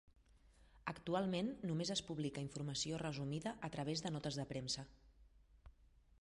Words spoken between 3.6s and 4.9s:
a través de notes de premsa.